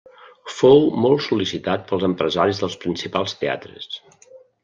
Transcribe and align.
Fou 0.59 0.79
molt 1.03 1.21
sol·licitat 1.25 1.83
pels 1.91 2.05
empresaris 2.09 2.63
dels 2.63 2.79
principals 2.85 3.39
teatres. 3.43 3.89